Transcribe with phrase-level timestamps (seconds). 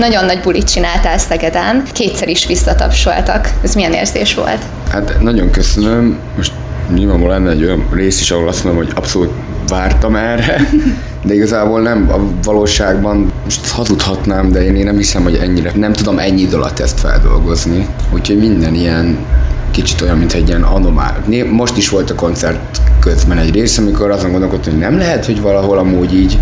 [0.00, 3.52] Nagyon nagy bulit csináltál Szegeden, kétszer is visszatapsoltak.
[3.62, 4.58] Ez milyen érzés volt?
[4.90, 6.18] Hát nagyon köszönöm.
[6.36, 6.52] Most
[6.94, 9.30] nyilvánvalóan lenne egy olyan rész is, ahol azt mondom, hogy abszolút
[9.68, 10.60] vártam erre,
[11.26, 15.92] de igazából nem a valóságban, most hazudhatnám, de én, én nem hiszem, hogy ennyire, nem
[15.92, 17.86] tudom ennyi idő alatt ezt feldolgozni.
[18.12, 19.18] Úgyhogy minden ilyen
[19.70, 21.24] kicsit olyan, mint egy ilyen anomál.
[21.50, 25.40] Most is volt a koncert közben egy rész, amikor azon gondolkodtam, hogy nem lehet, hogy
[25.40, 26.38] valahol amúgy így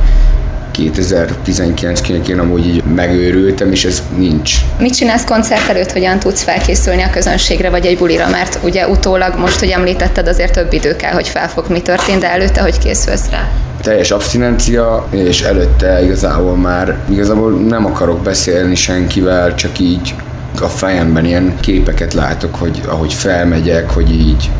[0.78, 4.54] 2019-nek én amúgy így megőrültem, és ez nincs.
[4.78, 8.28] Mit csinálsz koncert előtt, hogyan tudsz felkészülni a közönségre, vagy egy bulira?
[8.28, 12.30] Mert ugye utólag, most, hogy említetted, azért több idő kell, hogy felfog, mi történt, de
[12.30, 13.48] előtte hogy készülsz rá?
[13.80, 20.14] teljes abszinencia, és előtte igazából már igazából nem akarok beszélni senkivel, csak így
[20.60, 24.50] a fejemben ilyen képeket látok, hogy ahogy felmegyek, hogy így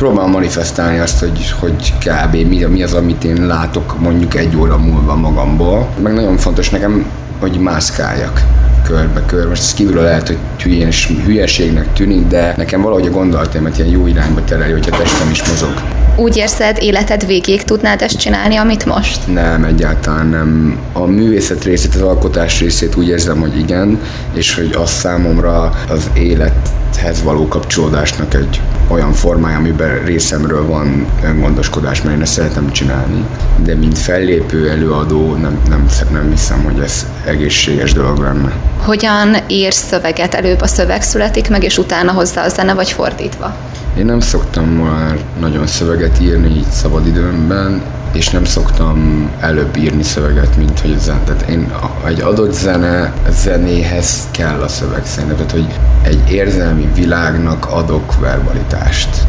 [0.00, 2.32] próbálom manifestálni azt, hogy, hogy kb.
[2.32, 5.88] Mi, mi az, amit én látok mondjuk egy óra múlva magamból.
[6.02, 7.06] Meg nagyon fontos nekem,
[7.38, 8.42] hogy mászkáljak
[8.84, 9.48] körbe-körbe.
[9.48, 13.90] Most ez kívülről lehet, hogy hülyén és hülyeségnek tűnik, de nekem valahogy a gondolataimat ilyen
[13.90, 15.99] jó irányba tereli, hogyha testem is mozog.
[16.16, 19.26] Úgy érzed, életed végéig tudnád ezt csinálni, amit most?
[19.32, 20.78] Nem, egyáltalán nem.
[20.92, 24.00] A művészet részét, az alkotás részét úgy érzem, hogy igen,
[24.32, 32.02] és hogy az számomra az élethez való kapcsolódásnak egy olyan formája, amiben részemről van öngondoskodás,
[32.02, 33.24] mert én ezt szeretem csinálni.
[33.64, 38.52] De mint fellépő előadó nem, nem, nem hiszem, hogy ez egészséges dolog lenne.
[38.84, 40.34] Hogyan írsz szöveget?
[40.34, 43.54] Előbb a szöveg születik meg, és utána hozzá a zene, vagy fordítva?
[43.98, 50.56] Én nem szoktam már nagyon szöveget írni így szabadidőmben, és nem szoktam előbb írni szöveget,
[50.56, 51.20] mint hogy a zene.
[51.24, 51.72] Tehát én
[52.06, 55.36] egy adott zene, zenéhez kell a szöveg szerintem.
[55.36, 55.66] Tehát, hogy
[56.02, 59.26] egy érzelmi világnak adok verbalitást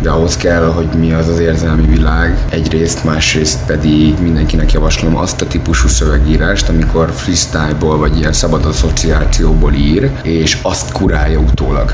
[0.00, 2.44] de ahhoz kell, hogy mi az az érzelmi világ.
[2.50, 9.72] Egyrészt, másrészt pedig mindenkinek javaslom azt a típusú szövegírást, amikor freestyle-ból vagy ilyen szabad asszociációból
[9.72, 11.92] ír, és azt kurálja utólag.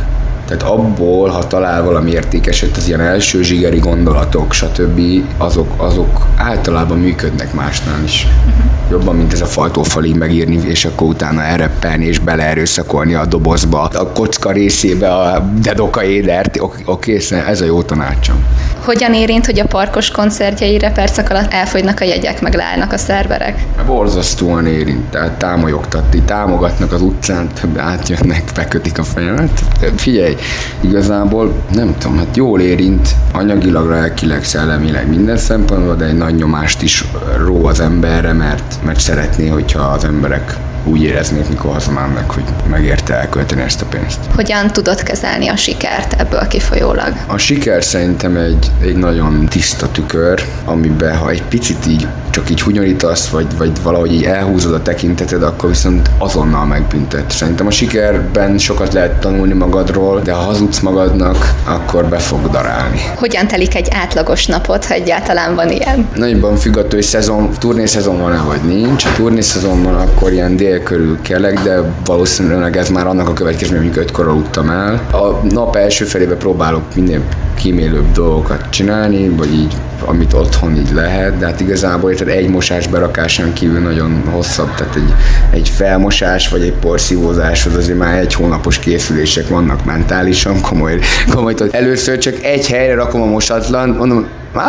[0.57, 5.01] Tehát abból, ha talál valami értékeset, az ilyen első zsigeri gondolatok, stb.,
[5.39, 8.27] azok, azok általában működnek másnál is.
[8.27, 8.91] Uh-huh.
[8.91, 14.13] Jobban, mint ez a faltófalig megírni, és akkor utána elreppelni és beleerőszakolni a dobozba, a
[14.13, 16.61] kocka részébe a dedoka édert.
[16.61, 18.45] Oké, okay, ez a jó tanácsom.
[18.85, 23.65] Hogyan érint, hogy a parkos koncertjeire percek alatt elfogynak a jegyek, meg leállnak a szerverek?
[23.87, 29.61] Borzasztóan érint, tehát támogatni, támogatnak az utcán, átjönnek, bekötik a fejemet.
[29.97, 30.37] Figyelj,
[30.81, 36.83] igazából nem tudom, hát jól érint anyagilag, lelkileg, szellemileg minden szempontból, de egy nagy nyomást
[36.83, 37.05] is
[37.45, 43.15] ró az emberre, mert, mert szeretné, hogyha az emberek úgy éreznék, mikor hazamennek, hogy megérte
[43.15, 44.19] elkölteni ezt a pénzt.
[44.35, 47.13] Hogyan tudod kezelni a sikert ebből kifolyólag?
[47.27, 52.63] A siker szerintem egy, egy nagyon tiszta tükör, amiben ha egy picit így csak így
[52.63, 57.31] hunyorítasz, vagy, vagy valahogy így elhúzod a tekinteted, akkor viszont azonnal megbüntet.
[57.31, 63.01] Szerintem a sikerben sokat lehet tanulni magadról, de ha hazudsz magadnak, akkor be fog darálni.
[63.17, 66.09] Hogyan telik egy átlagos napot, ha egyáltalán van ilyen?
[66.15, 69.05] Nagyban függ attól, hogy szezon, turnészezon van-e vagy nincs.
[69.05, 73.89] Ha turnészezon van, akkor ilyen dél körül kelek, de valószínűleg ez már annak a következmény,
[73.89, 75.01] hogy ötkor aludtam el.
[75.13, 77.23] A nap első felébe próbálok minden
[77.55, 82.87] kímélőbb dolgokat csinálni, vagy így amit otthon így lehet, de hát igazából tehát egy mosás
[82.87, 85.15] berakásán kívül nagyon hosszabb, tehát egy,
[85.51, 90.99] egy felmosás vagy egy porszívózáshoz azért már egy hónapos készülések vannak mentálisan, komoly,
[91.31, 94.27] komoly először csak egy helyre rakom a mosatlan, mondom,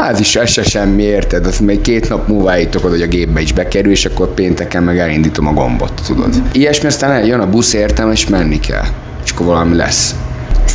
[0.09, 1.45] ez is ez se semmi, érted?
[1.45, 4.99] Azt még két nap múlva állítok hogy a gépbe is bekerül, és akkor pénteken meg
[4.99, 6.41] elindítom a gombot, tudod?
[6.51, 8.85] Ilyesmi aztán jön a busz értem, és menni kell.
[9.23, 10.15] És akkor valami lesz.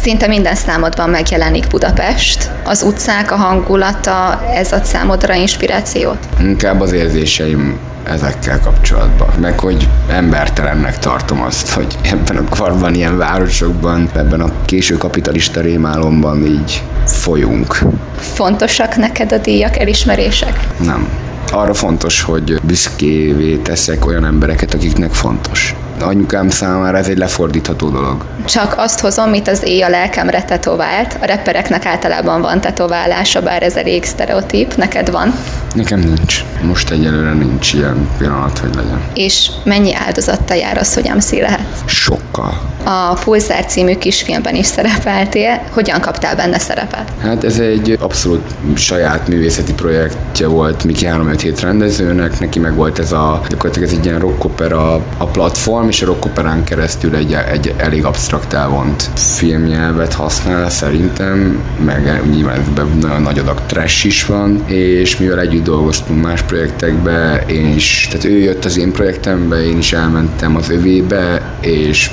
[0.03, 2.51] Szinte minden számodban megjelenik Budapest.
[2.65, 6.19] Az utcák, a hangulata, ez ad számodra inspirációt?
[6.41, 9.29] Inkább az érzéseim ezekkel kapcsolatban.
[9.41, 15.61] Meg hogy embertelennek tartom azt, hogy ebben a korban, ilyen városokban, ebben a késő kapitalista
[15.61, 17.79] rémálomban így folyunk.
[18.19, 20.67] Fontosak neked a díjak, elismerések?
[20.85, 21.09] Nem.
[21.53, 28.25] Arra fontos, hogy büszkévé teszek olyan embereket, akiknek fontos anyukám számára ez egy lefordítható dolog.
[28.45, 31.17] Csak azt hozom, mit az éj a lelkemre tetovált.
[31.21, 34.75] A repereknek általában van tetoválása, bár ez elég sztereotíp.
[34.75, 35.35] Neked van?
[35.75, 36.45] Nekem nincs.
[36.63, 39.01] Most egyelőre nincs ilyen pillanat, hogy legyen.
[39.15, 41.67] És mennyi áldozattal jár az, hogy MC lehet?
[41.85, 42.61] Sokkal.
[42.85, 45.63] A Pulzár című kisfilmben is szerepeltél.
[45.71, 47.13] Hogyan kaptál benne szerepet?
[47.23, 53.13] Hát ez egy abszolút saját művészeti projektje volt Miki 357 rendezőnek, neki meg volt ez
[53.13, 58.05] a, gyakorlatilag ez egy ilyen rockopera a platform, és a rockoperán keresztül egy, egy elég
[58.05, 65.17] absztrakt elvont filmnyelvet használ szerintem, meg nyilván ebben nagyon nagy adag trash is van, és
[65.19, 69.93] mivel együtt dolgoztunk más projektekbe, én is, tehát ő jött az én projektembe, én is
[69.93, 72.11] elmentem az övébe, és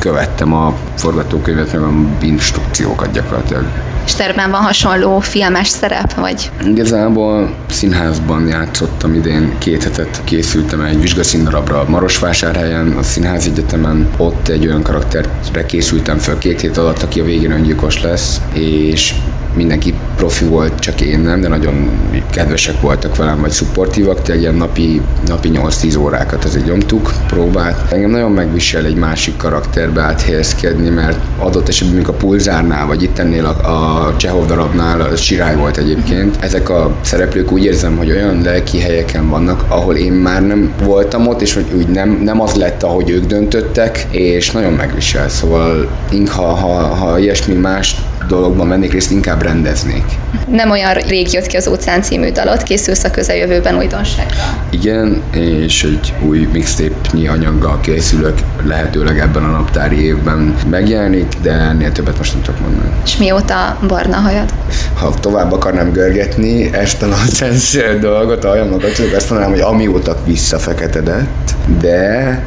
[0.00, 3.64] követtem a forgatókönyvet, meg a instrukciókat gyakorlatilag.
[4.04, 6.50] És van hasonló filmes szerep, vagy?
[6.64, 14.10] Igazából színházban játszottam idén, két hetet készültem egy vizsgaszíndarabra Marosvásárhelyen, a Színház Egyetemen.
[14.16, 19.14] Ott egy olyan karakterre készültem fel két hét alatt, aki a végén öngyilkos lesz, és
[19.54, 21.90] mindenki profi volt, csak én nem, de nagyon
[22.30, 27.92] kedvesek voltak velem, vagy szupportívak, tényleg ilyen napi, napi 8-10 órákat azért nyomtuk, próbát.
[27.92, 33.18] Engem nagyon megvisel egy másik karakterbe áthelyezkedni, mert adott esetben, mint a pulzárnál, vagy itt
[33.18, 38.10] ennél a, a Csehov darabnál, a Sirály volt egyébként, ezek a szereplők úgy érzem, hogy
[38.10, 42.40] olyan lelki helyeken vannak, ahol én már nem voltam ott, és hogy úgy nem, nem
[42.40, 45.28] az lett, ahogy ők döntöttek, és nagyon megvisel.
[45.28, 45.88] Szóval
[46.30, 47.96] ha, ha, ha ilyesmi más
[48.32, 50.04] dologban mennék részt, inkább rendeznék.
[50.48, 54.42] Nem olyan rég jött ki az Óceán című dalot, készülsz a közeljövőben újdonságra.
[54.70, 58.34] Igen, és egy új mixtape-nyi anyaggal készülök,
[58.64, 62.90] lehetőleg ebben a naptári évben megjelenik, de ennél többet most nem tudok mondani.
[63.04, 64.52] És mióta barna hajad?
[64.94, 71.54] Ha tovább akarnám görgetni ezt a nonsense dolgot, a hajamokat, azt mondanám, hogy amióta visszafeketedett,
[71.80, 72.42] de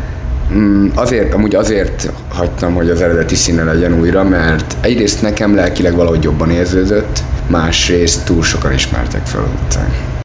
[0.96, 6.24] azért, amúgy azért hagytam, hogy az eredeti színe legyen újra, mert egyrészt nekem lelkileg valahogy
[6.24, 10.14] jobban érződött, másrészt túl sokan ismertek fel után.